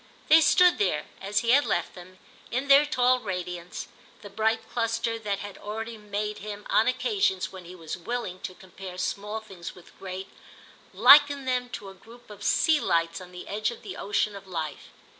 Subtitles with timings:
[0.29, 2.17] They stood there, as he had left them,
[2.49, 3.87] in their tall radiance,
[4.23, 8.55] the bright cluster that had already made him, on occasions when he was willing to
[8.55, 10.27] compare small things with great,
[10.91, 14.47] liken them to a group of sea lights on the edge of the ocean of
[14.47, 14.89] life.